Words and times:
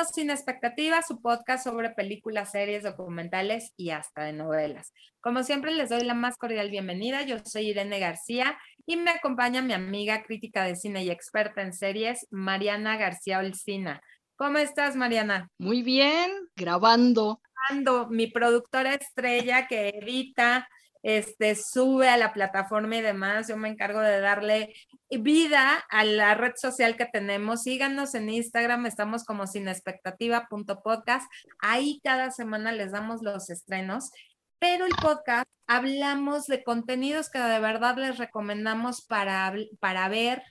Somos 0.00 0.14
Sin 0.14 0.30
Expectativa, 0.30 1.02
su 1.02 1.20
podcast 1.20 1.64
sobre 1.64 1.90
películas, 1.90 2.52
series, 2.52 2.82
documentales 2.82 3.74
y 3.76 3.90
hasta 3.90 4.22
de 4.22 4.32
novelas. 4.32 4.94
Como 5.20 5.42
siempre, 5.42 5.74
les 5.74 5.90
doy 5.90 6.04
la 6.04 6.14
más 6.14 6.38
cordial 6.38 6.70
bienvenida. 6.70 7.20
Yo 7.22 7.36
soy 7.44 7.68
Irene 7.68 7.98
García 7.98 8.58
y 8.86 8.96
me 8.96 9.10
acompaña 9.10 9.60
mi 9.60 9.74
amiga 9.74 10.22
crítica 10.22 10.64
de 10.64 10.76
cine 10.76 11.04
y 11.04 11.10
experta 11.10 11.60
en 11.60 11.74
series, 11.74 12.26
Mariana 12.30 12.96
García 12.96 13.40
Olcina. 13.40 14.00
¿Cómo 14.36 14.56
estás, 14.56 14.96
Mariana? 14.96 15.50
Muy 15.58 15.82
bien, 15.82 16.30
grabando. 16.56 17.42
Grabando, 17.68 18.08
mi 18.08 18.26
productora 18.26 18.94
estrella 18.94 19.66
que 19.66 19.90
edita, 19.90 20.66
este, 21.02 21.54
sube 21.54 22.08
a 22.08 22.16
la 22.16 22.32
plataforma 22.32 22.96
y 22.96 23.02
demás. 23.02 23.48
Yo 23.48 23.56
me 23.56 23.68
encargo 23.68 24.00
de 24.00 24.20
darle 24.20 24.74
vida 25.10 25.84
a 25.88 26.04
la 26.04 26.34
red 26.34 26.52
social 26.56 26.96
que 26.96 27.06
tenemos. 27.06 27.62
Síganos 27.62 28.14
en 28.14 28.28
Instagram, 28.28 28.86
estamos 28.86 29.24
como 29.24 29.46
sinexpectativa.podcast. 29.46 31.30
Ahí 31.60 32.00
cada 32.04 32.30
semana 32.30 32.72
les 32.72 32.92
damos 32.92 33.22
los 33.22 33.50
estrenos. 33.50 34.10
Pero 34.58 34.84
el 34.84 34.92
podcast 35.00 35.48
hablamos 35.66 36.46
de 36.46 36.62
contenidos 36.62 37.30
que 37.30 37.38
de 37.38 37.60
verdad 37.60 37.96
les 37.96 38.18
recomendamos 38.18 39.06
para, 39.06 39.54
para 39.78 40.08
ver, 40.10 40.42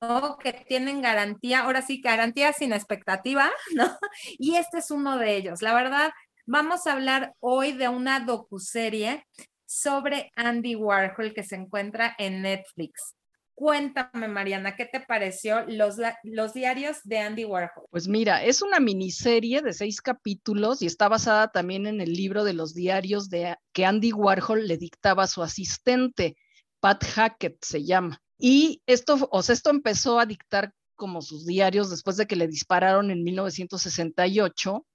¿no? 0.00 0.38
que 0.38 0.52
tienen 0.52 1.02
garantía, 1.02 1.60
ahora 1.60 1.82
sí, 1.82 2.00
garantía 2.00 2.52
sin 2.54 2.72
expectativa, 2.72 3.50
¿no? 3.74 3.84
Y 4.38 4.56
este 4.56 4.78
es 4.78 4.90
uno 4.90 5.18
de 5.18 5.36
ellos. 5.36 5.60
La 5.60 5.74
verdad, 5.74 6.12
vamos 6.46 6.86
a 6.86 6.92
hablar 6.92 7.34
hoy 7.40 7.72
de 7.72 7.88
una 7.88 8.20
docuserie 8.20 9.26
sobre 9.66 10.32
Andy 10.36 10.76
Warhol 10.76 11.34
que 11.34 11.42
se 11.42 11.56
encuentra 11.56 12.14
en 12.18 12.42
Netflix. 12.42 13.14
Cuéntame, 13.54 14.28
Mariana, 14.28 14.76
¿qué 14.76 14.84
te 14.84 15.00
pareció 15.00 15.64
los, 15.66 15.96
los 16.24 16.52
diarios 16.52 16.98
de 17.04 17.18
Andy 17.20 17.46
Warhol? 17.46 17.86
Pues 17.90 18.06
mira, 18.06 18.44
es 18.44 18.60
una 18.60 18.80
miniserie 18.80 19.62
de 19.62 19.72
seis 19.72 20.02
capítulos 20.02 20.82
y 20.82 20.86
está 20.86 21.08
basada 21.08 21.48
también 21.48 21.86
en 21.86 22.02
el 22.02 22.12
libro 22.12 22.44
de 22.44 22.52
los 22.52 22.74
diarios 22.74 23.30
de, 23.30 23.56
que 23.72 23.86
Andy 23.86 24.12
Warhol 24.12 24.68
le 24.68 24.76
dictaba 24.76 25.22
a 25.22 25.26
su 25.26 25.42
asistente, 25.42 26.36
Pat 26.80 27.02
Hackett 27.02 27.56
se 27.64 27.82
llama. 27.82 28.20
Y 28.38 28.82
esto, 28.84 29.26
o 29.30 29.42
sea, 29.42 29.54
esto 29.54 29.70
empezó 29.70 30.20
a 30.20 30.26
dictar 30.26 30.74
como 30.94 31.22
sus 31.22 31.46
diarios 31.46 31.88
después 31.88 32.18
de 32.18 32.26
que 32.26 32.36
le 32.36 32.48
dispararon 32.48 33.10
en 33.10 33.22
1968 33.22 34.86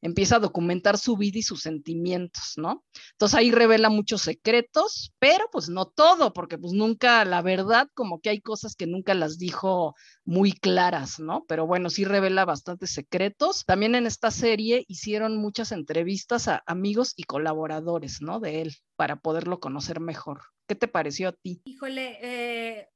empieza 0.00 0.36
a 0.36 0.40
documentar 0.40 0.98
su 0.98 1.16
vida 1.16 1.38
y 1.38 1.42
sus 1.42 1.62
sentimientos, 1.62 2.54
¿no? 2.56 2.84
Entonces 3.12 3.38
ahí 3.38 3.50
revela 3.50 3.90
muchos 3.90 4.22
secretos, 4.22 5.12
pero 5.18 5.46
pues 5.50 5.68
no 5.68 5.86
todo, 5.86 6.32
porque 6.32 6.58
pues 6.58 6.72
nunca, 6.72 7.24
la 7.24 7.42
verdad, 7.42 7.88
como 7.94 8.20
que 8.20 8.30
hay 8.30 8.40
cosas 8.40 8.76
que 8.76 8.86
nunca 8.86 9.14
las 9.14 9.38
dijo 9.38 9.94
muy 10.24 10.52
claras, 10.52 11.18
¿no? 11.18 11.44
Pero 11.48 11.66
bueno, 11.66 11.90
sí 11.90 12.04
revela 12.04 12.44
bastantes 12.44 12.90
secretos. 12.90 13.64
También 13.66 13.94
en 13.94 14.06
esta 14.06 14.30
serie 14.30 14.84
hicieron 14.88 15.36
muchas 15.36 15.72
entrevistas 15.72 16.48
a 16.48 16.62
amigos 16.66 17.14
y 17.16 17.24
colaboradores, 17.24 18.20
¿no? 18.20 18.40
De 18.40 18.62
él, 18.62 18.76
para 18.96 19.16
poderlo 19.16 19.60
conocer 19.60 20.00
mejor. 20.00 20.42
¿Qué 20.66 20.74
te 20.74 20.86
pareció 20.86 21.28
a 21.28 21.32
ti? 21.32 21.62
Híjole, 21.64 22.18
eh, 22.20 22.88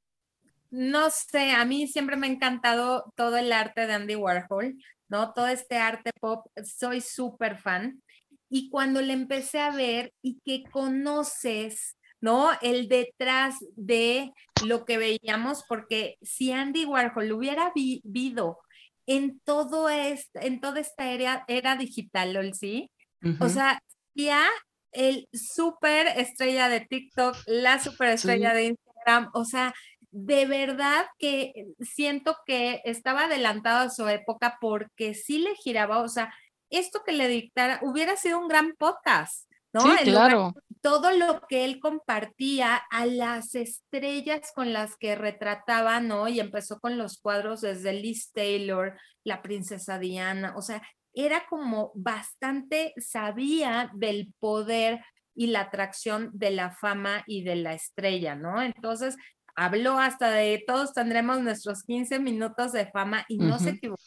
no 0.70 1.10
sé, 1.10 1.50
a 1.52 1.64
mí 1.64 1.86
siempre 1.86 2.16
me 2.16 2.26
ha 2.26 2.30
encantado 2.30 3.12
todo 3.16 3.36
el 3.36 3.52
arte 3.52 3.86
de 3.86 3.92
Andy 3.92 4.16
Warhol. 4.16 4.76
¿No? 5.12 5.34
Todo 5.34 5.46
este 5.46 5.76
arte 5.76 6.10
pop, 6.18 6.46
soy 6.64 7.02
súper 7.02 7.58
fan. 7.58 8.02
Y 8.48 8.70
cuando 8.70 9.02
le 9.02 9.12
empecé 9.12 9.60
a 9.60 9.70
ver 9.70 10.10
y 10.22 10.40
que 10.42 10.64
conoces, 10.70 11.98
¿no? 12.22 12.50
El 12.62 12.88
detrás 12.88 13.56
de 13.76 14.32
lo 14.64 14.86
que 14.86 14.96
veíamos, 14.96 15.64
porque 15.68 16.16
si 16.22 16.50
Andy 16.50 16.86
Warhol 16.86 17.30
hubiera 17.32 17.70
vivido 17.74 18.58
en 19.06 19.38
todo 19.40 19.90
este, 19.90 20.46
en 20.46 20.60
toda 20.60 20.80
esta 20.80 21.10
era, 21.10 21.44
era 21.46 21.76
digital, 21.76 22.54
¿sí? 22.54 22.90
O 23.38 23.48
sea, 23.50 23.80
ya 24.14 24.48
el 24.92 25.28
súper 25.32 26.06
estrella 26.16 26.70
de 26.70 26.80
TikTok, 26.80 27.36
la 27.46 27.78
super 27.78 28.08
estrella 28.08 28.54
de 28.54 28.64
Instagram, 28.64 29.30
o 29.34 29.44
sea, 29.44 29.74
de 30.12 30.46
verdad 30.46 31.06
que 31.18 31.68
siento 31.80 32.36
que 32.46 32.82
estaba 32.84 33.24
adelantado 33.24 33.86
a 33.86 33.90
su 33.90 34.06
época 34.08 34.58
porque 34.60 35.14
sí 35.14 35.38
le 35.38 35.54
giraba, 35.56 35.98
o 35.98 36.08
sea, 36.08 36.32
esto 36.70 37.02
que 37.04 37.12
le 37.12 37.28
dictara 37.28 37.80
hubiera 37.82 38.16
sido 38.16 38.38
un 38.38 38.46
gran 38.46 38.74
podcast, 38.78 39.50
¿no? 39.72 39.80
Sí, 39.80 40.04
claro. 40.04 40.52
todo 40.82 41.12
lo 41.12 41.40
que 41.48 41.64
él 41.64 41.80
compartía 41.80 42.76
a 42.90 43.06
las 43.06 43.54
estrellas 43.54 44.52
con 44.54 44.72
las 44.72 44.96
que 44.96 45.14
retrataba, 45.14 46.00
¿no? 46.00 46.28
Y 46.28 46.40
empezó 46.40 46.78
con 46.78 46.98
los 46.98 47.18
cuadros 47.18 47.62
desde 47.62 47.94
Liz 47.94 48.32
Taylor, 48.32 48.98
la 49.24 49.40
princesa 49.40 49.98
Diana, 49.98 50.54
o 50.56 50.62
sea, 50.62 50.82
era 51.14 51.46
como 51.48 51.92
bastante, 51.94 52.94
sabía 52.98 53.90
del 53.94 54.32
poder 54.38 55.04
y 55.34 55.48
la 55.48 55.60
atracción 55.60 56.30
de 56.32 56.50
la 56.50 56.70
fama 56.72 57.22
y 57.26 57.42
de 57.44 57.56
la 57.56 57.74
estrella, 57.74 58.34
¿no? 58.34 58.60
Entonces, 58.60 59.16
habló 59.54 59.98
hasta 59.98 60.30
de 60.30 60.62
todos 60.66 60.92
tendremos 60.92 61.40
nuestros 61.40 61.82
15 61.84 62.18
minutos 62.18 62.72
de 62.72 62.86
fama 62.86 63.24
y 63.28 63.38
no 63.38 63.58
se 63.58 63.70
equivocó. 63.70 64.02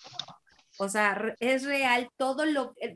O 0.77 0.89
sea, 0.89 1.35
es 1.39 1.63
real 1.63 2.09
todos 2.17 2.47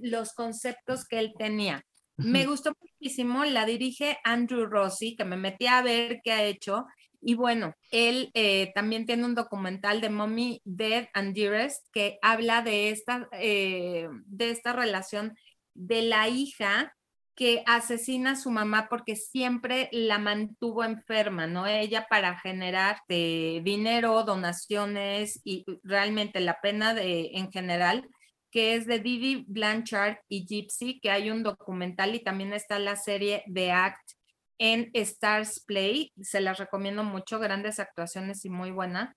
los 0.02 0.34
conceptos 0.34 1.06
que 1.06 1.20
él 1.20 1.34
tenía. 1.38 1.84
Me 2.18 2.46
gustó 2.46 2.74
muchísimo, 2.82 3.46
la 3.46 3.66
dirige 3.66 4.18
Andrew 4.26 4.66
Rossi, 4.66 5.16
que 5.16 5.24
me 5.24 5.38
metí 5.38 5.68
a 5.68 5.82
ver 5.82 6.20
qué 6.22 6.34
ha 6.34 6.44
hecho. 6.44 6.86
Y 7.22 7.36
bueno, 7.36 7.74
él 7.92 8.30
eh, 8.34 8.72
también 8.76 9.06
tiene 9.06 9.24
un 9.24 9.36
documental 9.36 10.02
de 10.02 10.10
Mommy, 10.10 10.62
Dead 10.66 11.08
and 11.14 11.34
Dearest 11.34 11.86
que 11.94 12.18
habla 12.22 12.62
de 12.62 12.90
esta, 12.90 13.30
eh, 13.32 14.10
de 14.26 14.52
esta 14.52 14.74
relación 14.74 15.34
de 15.74 16.02
la 16.02 16.28
hija 16.28 16.94
que 17.40 17.64
asesina 17.66 18.32
a 18.32 18.36
su 18.36 18.52
mamá 18.52 18.88
porque 18.90 19.16
siempre 19.16 19.88
la 19.94 20.20
mantuvo 20.20 20.84
enferma, 20.84 21.48
¿no? 21.48 21.66
Ella 21.68 22.06
para 22.10 22.38
generar 22.38 22.98
eh, 23.08 23.62
dinero, 23.64 24.26
donaciones 24.26 25.40
y 25.46 25.64
realmente 25.82 26.42
la 26.42 26.60
pena 26.60 26.94
de, 26.94 27.32
en 27.36 27.50
general, 27.50 28.10
que 28.52 28.76
es 28.76 28.86
de 28.88 29.00
Didi 29.00 29.46
Blanchard 29.48 30.18
y 30.28 30.46
Gypsy, 30.48 31.00
que 31.00 31.12
hay 31.12 31.32
un 31.32 31.42
documental 31.42 32.14
y 32.14 32.22
también 32.22 32.52
está 32.52 32.78
la 32.78 32.98
serie 32.98 33.46
The 33.54 33.72
Act 33.72 34.12
en 34.58 34.90
Stars 34.94 35.64
Play, 35.66 36.12
se 36.20 36.42
las 36.42 36.58
recomiendo 36.58 37.06
mucho, 37.06 37.40
grandes 37.40 37.80
actuaciones 37.80 38.44
y 38.44 38.50
muy 38.50 38.72
buena. 38.72 39.16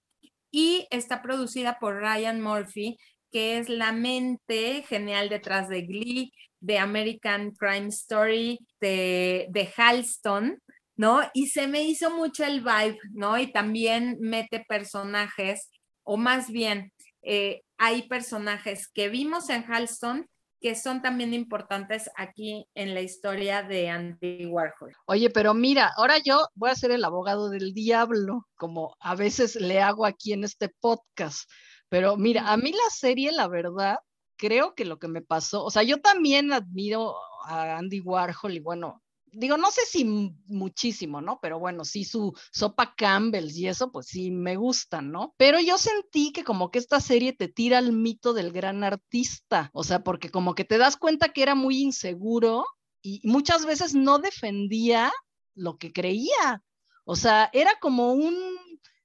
Y 0.52 0.86
está 0.92 1.22
producida 1.22 1.80
por 1.80 1.96
Ryan 1.96 2.40
Murphy, 2.40 2.98
que 3.32 3.58
es 3.58 3.68
la 3.68 3.90
mente 3.90 4.84
genial 4.88 5.28
detrás 5.28 5.68
de 5.68 5.82
Glee, 5.82 6.32
de 6.62 6.78
American 6.78 7.50
Crime 7.50 7.88
Story, 7.88 8.58
de, 8.80 9.48
de 9.50 9.72
Halston, 9.76 10.62
¿no? 10.96 11.20
Y 11.34 11.48
se 11.48 11.66
me 11.66 11.82
hizo 11.82 12.10
mucho 12.10 12.44
el 12.44 12.60
vibe, 12.60 12.98
¿no? 13.12 13.36
Y 13.38 13.52
también 13.52 14.16
mete 14.20 14.64
personajes, 14.66 15.68
o 16.04 16.16
más 16.16 16.50
bien, 16.50 16.92
eh, 17.22 17.62
hay 17.78 18.08
personajes 18.08 18.88
que 18.88 19.08
vimos 19.08 19.50
en 19.50 19.64
Halston 19.64 20.26
que 20.60 20.76
son 20.76 21.02
también 21.02 21.34
importantes 21.34 22.08
aquí 22.14 22.68
en 22.76 22.94
la 22.94 23.00
historia 23.00 23.64
de 23.64 23.88
Andy 23.88 24.46
Warhol. 24.46 24.94
Oye, 25.06 25.28
pero 25.28 25.54
mira, 25.54 25.90
ahora 25.96 26.18
yo 26.24 26.46
voy 26.54 26.70
a 26.70 26.76
ser 26.76 26.92
el 26.92 27.04
abogado 27.04 27.50
del 27.50 27.74
diablo, 27.74 28.46
como 28.54 28.96
a 29.00 29.16
veces 29.16 29.56
le 29.56 29.80
hago 29.80 30.06
aquí 30.06 30.32
en 30.32 30.44
este 30.44 30.68
podcast. 30.68 31.50
Pero 31.88 32.16
mira, 32.16 32.52
a 32.52 32.56
mí 32.56 32.70
la 32.70 32.90
serie, 32.90 33.32
la 33.32 33.48
verdad, 33.48 33.96
creo 34.42 34.74
que 34.74 34.84
lo 34.84 34.98
que 34.98 35.06
me 35.06 35.22
pasó, 35.22 35.64
o 35.64 35.70
sea, 35.70 35.84
yo 35.84 36.00
también 36.00 36.52
admiro 36.52 37.14
a 37.44 37.76
Andy 37.78 38.00
Warhol 38.00 38.56
y 38.56 38.58
bueno, 38.58 39.00
digo, 39.26 39.56
no 39.56 39.70
sé 39.70 39.82
si 39.86 40.04
muchísimo, 40.04 41.20
¿no? 41.20 41.38
Pero 41.40 41.60
bueno, 41.60 41.84
sí 41.84 42.04
su 42.04 42.36
sopa 42.50 42.92
Campbell 42.96 43.48
y 43.52 43.68
eso, 43.68 43.92
pues 43.92 44.06
sí 44.06 44.32
me 44.32 44.56
gustan, 44.56 45.12
¿no? 45.12 45.32
Pero 45.36 45.60
yo 45.60 45.78
sentí 45.78 46.32
que 46.32 46.42
como 46.42 46.72
que 46.72 46.80
esta 46.80 46.98
serie 47.00 47.32
te 47.32 47.46
tira 47.46 47.78
el 47.78 47.92
mito 47.92 48.32
del 48.34 48.50
gran 48.50 48.82
artista, 48.82 49.70
o 49.72 49.84
sea, 49.84 50.02
porque 50.02 50.28
como 50.32 50.56
que 50.56 50.64
te 50.64 50.76
das 50.76 50.96
cuenta 50.96 51.28
que 51.28 51.44
era 51.44 51.54
muy 51.54 51.80
inseguro 51.80 52.64
y 53.00 53.20
muchas 53.22 53.64
veces 53.64 53.94
no 53.94 54.18
defendía 54.18 55.12
lo 55.54 55.78
que 55.78 55.92
creía. 55.92 56.64
O 57.04 57.14
sea, 57.14 57.48
era 57.52 57.78
como 57.80 58.12
un 58.12 58.34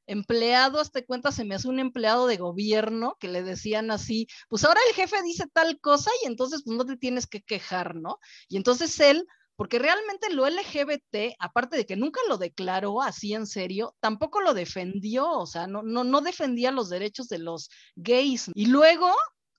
empleado, 0.07 0.79
hasta 0.79 1.05
cuenta, 1.05 1.31
se 1.31 1.45
me 1.45 1.55
hace 1.55 1.67
un 1.67 1.79
empleado 1.79 2.27
de 2.27 2.37
gobierno 2.37 3.17
que 3.19 3.27
le 3.27 3.43
decían 3.43 3.91
así, 3.91 4.27
pues 4.49 4.63
ahora 4.63 4.79
el 4.89 4.95
jefe 4.95 5.21
dice 5.21 5.45
tal 5.51 5.79
cosa 5.79 6.09
y 6.23 6.27
entonces 6.27 6.63
pues 6.65 6.75
no 6.77 6.85
te 6.85 6.97
tienes 6.97 7.27
que 7.27 7.41
quejar, 7.41 7.95
¿no? 7.95 8.19
Y 8.47 8.57
entonces 8.57 8.99
él, 8.99 9.27
porque 9.55 9.79
realmente 9.79 10.31
lo 10.33 10.47
LGBT, 10.47 11.35
aparte 11.39 11.77
de 11.77 11.85
que 11.85 11.95
nunca 11.95 12.21
lo 12.27 12.37
declaró 12.37 13.01
así 13.01 13.33
en 13.33 13.47
serio, 13.47 13.95
tampoco 13.99 14.41
lo 14.41 14.53
defendió, 14.53 15.29
o 15.29 15.45
sea, 15.45 15.67
no, 15.67 15.83
no, 15.83 16.03
no 16.03 16.21
defendía 16.21 16.71
los 16.71 16.89
derechos 16.89 17.27
de 17.27 17.39
los 17.39 17.69
gays. 17.95 18.49
Y 18.53 18.67
luego 18.67 19.11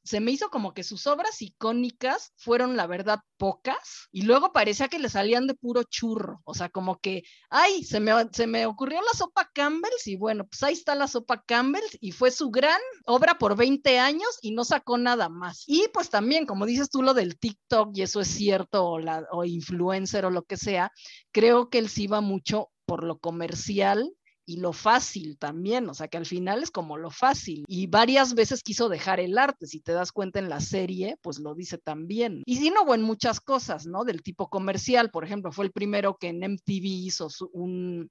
se 0.08 0.20
me 0.20 0.30
hizo 0.30 0.48
como 0.48 0.72
que 0.72 0.82
sus 0.82 1.06
obras 1.06 1.42
icónicas 1.42 2.32
fueron, 2.36 2.76
la 2.76 2.86
verdad, 2.86 3.20
pocas, 3.36 4.08
y 4.10 4.22
luego 4.22 4.52
parecía 4.52 4.88
que 4.88 4.98
le 4.98 5.10
salían 5.10 5.46
de 5.46 5.54
puro 5.54 5.82
churro, 5.82 6.40
o 6.44 6.54
sea, 6.54 6.70
como 6.70 6.98
que, 6.98 7.22
ay, 7.50 7.84
se 7.84 8.00
me, 8.00 8.12
se 8.32 8.46
me 8.46 8.64
ocurrió 8.64 9.00
la 9.02 9.16
sopa 9.16 9.50
Campbell's, 9.52 10.06
y 10.06 10.16
bueno, 10.16 10.46
pues 10.46 10.62
ahí 10.62 10.72
está 10.72 10.94
la 10.94 11.08
sopa 11.08 11.44
Campbell's, 11.46 11.98
y 12.00 12.12
fue 12.12 12.30
su 12.30 12.50
gran 12.50 12.80
obra 13.04 13.38
por 13.38 13.56
20 13.56 13.98
años 13.98 14.38
y 14.40 14.52
no 14.52 14.64
sacó 14.64 14.96
nada 14.96 15.28
más. 15.28 15.64
Y 15.66 15.88
pues 15.92 16.08
también, 16.08 16.46
como 16.46 16.64
dices 16.64 16.88
tú, 16.88 17.02
lo 17.02 17.12
del 17.12 17.38
TikTok, 17.38 17.90
y 17.94 18.02
eso 18.02 18.20
es 18.20 18.28
cierto, 18.28 18.86
o, 18.86 18.98
la, 18.98 19.26
o 19.30 19.44
influencer 19.44 20.24
o 20.24 20.30
lo 20.30 20.42
que 20.44 20.56
sea, 20.56 20.90
creo 21.32 21.68
que 21.68 21.78
él 21.78 21.90
sí 21.90 22.06
va 22.06 22.22
mucho 22.22 22.70
por 22.86 23.04
lo 23.04 23.18
comercial 23.18 24.10
y 24.48 24.56
lo 24.56 24.72
fácil 24.72 25.36
también, 25.36 25.90
o 25.90 25.94
sea 25.94 26.08
que 26.08 26.16
al 26.16 26.24
final 26.24 26.62
es 26.62 26.70
como 26.70 26.96
lo 26.96 27.10
fácil. 27.10 27.64
Y 27.68 27.86
varias 27.86 28.32
veces 28.34 28.62
quiso 28.62 28.88
dejar 28.88 29.20
el 29.20 29.36
arte, 29.36 29.66
si 29.66 29.80
te 29.80 29.92
das 29.92 30.10
cuenta 30.10 30.38
en 30.38 30.48
la 30.48 30.60
serie, 30.60 31.18
pues 31.20 31.38
lo 31.38 31.54
dice 31.54 31.76
también. 31.76 32.42
Y 32.46 32.56
si 32.56 32.70
no, 32.70 32.94
en 32.94 33.02
muchas 33.02 33.40
cosas, 33.40 33.86
¿no? 33.86 34.04
Del 34.04 34.22
tipo 34.22 34.48
comercial, 34.48 35.10
por 35.10 35.24
ejemplo, 35.24 35.52
fue 35.52 35.66
el 35.66 35.70
primero 35.70 36.16
que 36.16 36.28
en 36.28 36.42
MTV 36.42 36.84
hizo 36.86 37.28
un, 37.52 38.10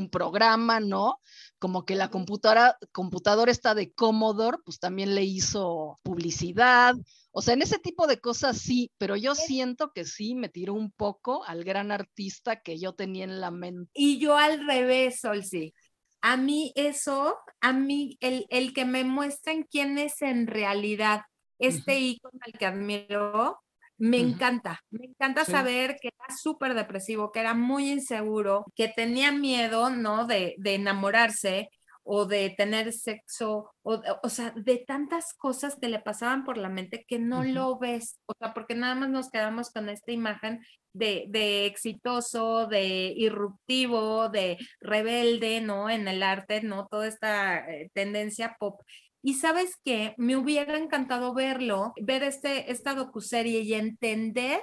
un 0.00 0.10
programa, 0.10 0.80
¿no? 0.80 1.18
Como 1.58 1.84
que 1.84 1.94
la 1.94 2.10
computadora, 2.10 2.76
computadora 2.92 3.52
está 3.52 3.74
de 3.74 3.92
Commodore, 3.92 4.58
pues 4.64 4.78
también 4.78 5.14
le 5.14 5.24
hizo 5.24 5.98
publicidad. 6.02 6.94
O 7.30 7.42
sea, 7.42 7.54
en 7.54 7.62
ese 7.62 7.78
tipo 7.78 8.06
de 8.06 8.20
cosas 8.20 8.58
sí, 8.58 8.90
pero 8.98 9.16
yo 9.16 9.34
siento 9.34 9.92
que 9.92 10.04
sí 10.04 10.34
me 10.34 10.48
tiró 10.48 10.74
un 10.74 10.90
poco 10.90 11.44
al 11.44 11.64
gran 11.64 11.90
artista 11.90 12.60
que 12.60 12.78
yo 12.78 12.94
tenía 12.94 13.24
en 13.24 13.40
la 13.40 13.50
mente. 13.50 13.90
Y 13.94 14.18
yo 14.18 14.36
al 14.36 14.66
revés, 14.66 15.20
sí. 15.48 15.74
A 16.20 16.36
mí 16.36 16.72
eso, 16.76 17.36
a 17.60 17.72
mí 17.72 18.16
el, 18.20 18.46
el 18.48 18.72
que 18.72 18.84
me 18.84 19.02
muestren 19.02 19.64
quién 19.64 19.98
es 19.98 20.22
en 20.22 20.46
realidad 20.46 21.22
este 21.58 21.98
ícono 21.98 22.38
al 22.44 22.52
que 22.52 22.66
admiro, 22.66 23.58
me 24.02 24.18
encanta, 24.18 24.80
me 24.90 25.06
encanta 25.06 25.44
saber 25.44 25.96
que 26.02 26.08
era 26.08 26.36
súper 26.36 26.74
depresivo, 26.74 27.30
que 27.30 27.38
era 27.38 27.54
muy 27.54 27.88
inseguro, 27.88 28.64
que 28.74 28.88
tenía 28.88 29.30
miedo, 29.30 29.90
¿no? 29.90 30.26
De, 30.26 30.56
de 30.58 30.74
enamorarse 30.74 31.68
o 32.02 32.26
de 32.26 32.52
tener 32.56 32.92
sexo, 32.92 33.70
o, 33.82 34.02
o, 34.24 34.28
sea, 34.28 34.52
de 34.56 34.78
tantas 34.78 35.34
cosas 35.34 35.76
que 35.80 35.88
le 35.88 36.00
pasaban 36.00 36.44
por 36.44 36.58
la 36.58 36.68
mente 36.68 37.04
que 37.06 37.20
no 37.20 37.44
lo 37.44 37.78
ves, 37.78 38.18
o 38.26 38.32
sea, 38.36 38.52
porque 38.54 38.74
nada 38.74 38.96
más 38.96 39.08
nos 39.08 39.30
quedamos 39.30 39.70
con 39.70 39.88
esta 39.88 40.10
imagen 40.10 40.64
de, 40.92 41.26
de, 41.28 41.66
exitoso, 41.66 42.66
de 42.66 43.14
irruptivo, 43.16 44.28
de 44.30 44.58
rebelde, 44.80 45.60
¿no? 45.60 45.88
En 45.88 46.08
el 46.08 46.24
arte, 46.24 46.60
¿no? 46.60 46.88
Toda 46.88 47.06
esta 47.06 47.70
eh, 47.70 47.88
tendencia 47.94 48.56
pop. 48.58 48.80
Y 49.22 49.34
sabes 49.34 49.76
qué, 49.84 50.14
me 50.18 50.36
hubiera 50.36 50.76
encantado 50.76 51.32
verlo, 51.32 51.92
ver 52.00 52.22
este, 52.24 52.70
esta 52.72 52.94
docuserie 52.94 53.60
y 53.60 53.74
entender 53.74 54.60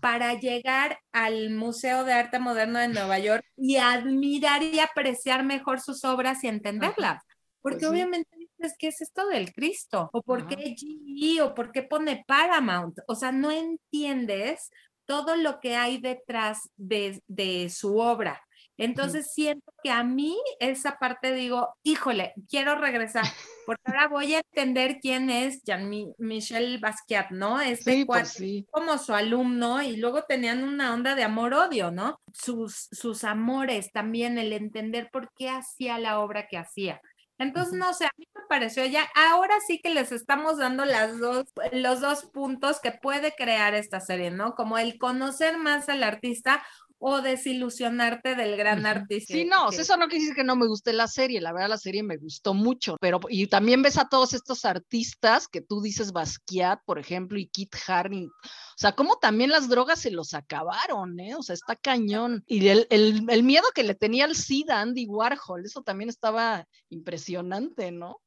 para 0.00 0.34
llegar 0.34 0.98
al 1.12 1.50
Museo 1.50 2.04
de 2.04 2.12
Arte 2.12 2.38
Moderno 2.38 2.78
de 2.78 2.88
Nueva 2.88 3.18
York 3.18 3.44
y 3.56 3.76
admirar 3.76 4.62
y 4.62 4.78
apreciar 4.80 5.44
mejor 5.44 5.80
sus 5.80 6.04
obras 6.04 6.44
y 6.44 6.48
entenderlas. 6.48 7.22
Porque 7.60 7.78
pues 7.78 7.90
obviamente 7.90 8.30
dices, 8.36 8.76
¿qué 8.78 8.88
es 8.88 9.00
esto 9.00 9.26
del 9.26 9.52
Cristo? 9.52 10.08
¿O 10.12 10.22
por 10.22 10.46
qué 10.46 10.76
GE? 10.76 11.42
¿O 11.42 11.54
por 11.54 11.72
qué 11.72 11.82
pone 11.82 12.24
Paramount? 12.26 12.98
O 13.08 13.14
sea, 13.14 13.32
no 13.32 13.50
entiendes 13.50 14.70
todo 15.06 15.36
lo 15.36 15.58
que 15.58 15.74
hay 15.74 15.98
detrás 15.98 16.70
de, 16.76 17.22
de 17.26 17.68
su 17.70 17.98
obra. 17.98 18.40
Entonces 18.76 19.32
siento 19.32 19.72
que 19.82 19.90
a 19.90 20.04
mí 20.04 20.38
esa 20.60 20.98
parte 20.98 21.32
digo, 21.32 21.74
híjole, 21.82 22.32
quiero 22.48 22.76
regresar, 22.76 23.24
porque 23.68 23.82
ahora 23.84 24.08
voy 24.08 24.32
a 24.32 24.38
entender 24.38 24.96
quién 24.98 25.28
es 25.28 25.62
Jean-Michel 25.62 26.78
Basquiat, 26.78 27.32
¿no? 27.32 27.60
Este 27.60 27.92
sí, 27.92 28.04
pues 28.06 28.30
sí. 28.30 28.66
como 28.70 28.96
su 28.96 29.12
alumno 29.12 29.82
y 29.82 29.98
luego 29.98 30.22
tenían 30.22 30.64
una 30.64 30.94
onda 30.94 31.14
de 31.14 31.22
amor-odio, 31.22 31.90
¿no? 31.90 32.18
Sus, 32.32 32.88
sus 32.92 33.24
amores 33.24 33.92
también, 33.92 34.38
el 34.38 34.54
entender 34.54 35.10
por 35.12 35.30
qué 35.34 35.50
hacía 35.50 35.98
la 35.98 36.20
obra 36.20 36.48
que 36.48 36.56
hacía. 36.56 37.02
Entonces, 37.36 37.74
no 37.74 37.92
sé, 37.92 38.06
a 38.06 38.10
mí 38.16 38.26
me 38.34 38.40
pareció 38.48 38.86
ya, 38.86 39.06
ahora 39.14 39.56
sí 39.66 39.80
que 39.82 39.92
les 39.92 40.12
estamos 40.12 40.56
dando 40.56 40.86
las 40.86 41.18
dos, 41.18 41.44
los 41.72 42.00
dos 42.00 42.24
puntos 42.24 42.80
que 42.80 42.92
puede 42.92 43.34
crear 43.36 43.74
esta 43.74 44.00
serie, 44.00 44.30
¿no? 44.30 44.54
Como 44.54 44.78
el 44.78 44.96
conocer 44.96 45.58
más 45.58 45.90
al 45.90 46.04
artista 46.04 46.64
o 46.98 47.20
desilusionarte 47.20 48.34
del 48.34 48.56
gran 48.56 48.84
artista. 48.86 49.32
Sí, 49.32 49.44
no, 49.44 49.70
eso 49.70 49.96
no 49.96 50.08
quiere 50.08 50.24
decir 50.24 50.36
que 50.36 50.44
no 50.44 50.56
me 50.56 50.66
guste 50.66 50.92
la 50.92 51.06
serie, 51.06 51.40
la 51.40 51.52
verdad 51.52 51.68
la 51.68 51.78
serie 51.78 52.02
me 52.02 52.16
gustó 52.16 52.54
mucho, 52.54 52.96
pero 53.00 53.20
y 53.28 53.46
también 53.46 53.82
ves 53.82 53.98
a 53.98 54.08
todos 54.08 54.32
estos 54.32 54.64
artistas 54.64 55.46
que 55.46 55.60
tú 55.60 55.80
dices 55.80 56.12
Basquiat, 56.12 56.80
por 56.84 56.98
ejemplo, 56.98 57.38
y 57.38 57.46
Kit 57.46 57.74
Haring, 57.86 58.26
o 58.26 58.80
sea, 58.80 58.92
como 58.92 59.16
también 59.16 59.50
las 59.50 59.68
drogas 59.68 60.00
se 60.00 60.10
los 60.10 60.34
acabaron, 60.34 61.18
¿eh? 61.20 61.34
O 61.34 61.42
sea, 61.42 61.54
está 61.54 61.76
cañón. 61.76 62.44
Y 62.46 62.68
el, 62.68 62.86
el, 62.90 63.24
el 63.28 63.42
miedo 63.42 63.66
que 63.74 63.82
le 63.82 63.94
tenía 63.94 64.24
al 64.24 64.36
SIDA 64.36 64.80
Andy 64.80 65.06
Warhol, 65.06 65.64
eso 65.64 65.82
también 65.82 66.10
estaba 66.10 66.66
impresionante, 66.88 67.90
¿no? 67.90 68.20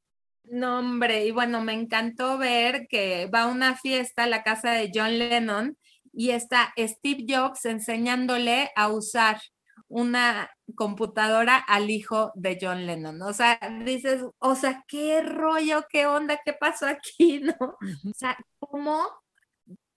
No, 0.43 0.79
hombre, 0.79 1.25
y 1.25 1.31
bueno, 1.31 1.61
me 1.61 1.73
encantó 1.73 2.37
ver 2.37 2.87
que 2.89 3.27
va 3.33 3.43
a 3.43 3.47
una 3.47 3.77
fiesta 3.77 4.23
a 4.23 4.27
la 4.27 4.43
casa 4.43 4.71
de 4.71 4.91
John 4.93 5.19
Lennon 5.19 5.77
y 6.13 6.31
está 6.31 6.73
Steve 6.77 7.25
Jobs 7.27 7.65
enseñándole 7.65 8.71
a 8.75 8.89
usar 8.89 9.39
una 9.87 10.49
computadora 10.75 11.57
al 11.57 11.89
hijo 11.89 12.31
de 12.35 12.57
John 12.59 12.85
Lennon. 12.85 13.21
O 13.21 13.33
sea, 13.33 13.59
dices, 13.83 14.23
o 14.39 14.55
sea, 14.55 14.83
qué 14.87 15.21
rollo, 15.21 15.85
qué 15.89 16.05
onda, 16.05 16.39
qué 16.43 16.53
pasó 16.53 16.87
aquí, 16.87 17.39
¿no? 17.43 17.55
O 17.59 18.13
sea, 18.15 18.37
cómo 18.59 19.07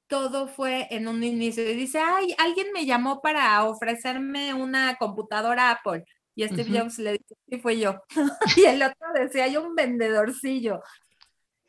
todo 0.08 0.48
fue 0.48 0.88
en 0.90 1.08
un 1.08 1.22
inicio. 1.22 1.68
Y 1.68 1.74
dice, 1.74 2.00
ay, 2.00 2.34
alguien 2.38 2.68
me 2.72 2.86
llamó 2.86 3.20
para 3.20 3.64
ofrecerme 3.64 4.52
una 4.54 4.96
computadora 4.96 5.70
Apple. 5.70 6.04
Y 6.34 6.46
Steve 6.48 6.78
Jobs 6.78 6.98
le 6.98 7.12
dice, 7.12 7.36
sí, 7.48 7.58
fue 7.58 7.78
yo. 7.78 8.02
y 8.56 8.64
el 8.64 8.82
otro 8.82 9.06
decía, 9.14 9.44
hay 9.44 9.56
un 9.56 9.74
vendedorcillo. 9.74 10.80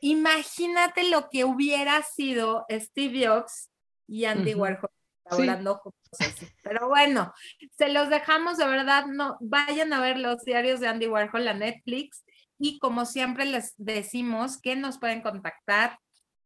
Imagínate 0.02 1.10
lo 1.10 1.30
que 1.30 1.46
hubiera 1.46 2.02
sido 2.02 2.66
Steve 2.70 3.28
Jobs 3.28 3.70
y 4.08 4.26
Andy 4.26 4.54
Warhol 4.54 4.90
hablando 5.26 5.82
sí. 6.12 6.48
Pero 6.64 6.88
bueno, 6.88 7.34
se 7.78 7.90
los 7.90 8.10
dejamos 8.10 8.58
de 8.58 8.68
verdad, 8.68 9.06
no 9.08 9.38
vayan 9.42 9.92
a 9.94 10.02
ver 10.02 10.18
los 10.18 10.44
diarios 10.44 10.80
de 10.80 10.88
Andy 10.88 11.08
Warhol 11.08 11.48
a 11.48 11.54
Netflix 11.54 12.24
y 12.58 12.80
como 12.80 13.06
siempre 13.06 13.46
les 13.46 13.74
decimos 13.78 14.60
que 14.62 14.76
nos 14.76 15.00
pueden 15.00 15.22
contactar 15.22 16.00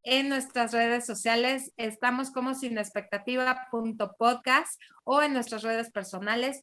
en 0.03 0.29
nuestras 0.29 0.71
redes 0.71 1.05
sociales. 1.05 1.73
Estamos 1.77 2.31
como 2.31 2.55
sin 2.55 2.77
expectativa.podcast 2.77 4.79
o 5.03 5.21
en 5.21 5.33
nuestras 5.33 5.63
redes 5.63 5.91
personales 5.91 6.57